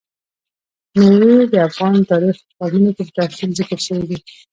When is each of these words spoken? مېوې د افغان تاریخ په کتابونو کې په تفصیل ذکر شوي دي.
مېوې 0.97 1.37
د 1.51 1.55
افغان 1.69 1.93
تاریخ 2.11 2.35
په 2.39 2.43
کتابونو 2.49 2.89
کې 2.95 3.03
په 3.07 3.13
تفصیل 3.19 3.49
ذکر 3.59 3.79
شوي 3.87 4.05
دي. 4.09 4.19